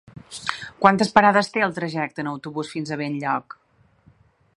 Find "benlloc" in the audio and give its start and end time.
3.03-3.57